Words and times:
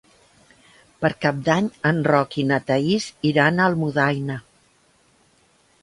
Per 1.03 1.11
Cap 1.25 1.43
d'Any 1.49 1.67
en 1.91 2.01
Roc 2.09 2.39
i 2.45 2.47
na 2.53 2.59
Thaís 2.71 3.07
iran 3.33 3.61
a 3.67 3.71
Almudaina. 3.73 4.43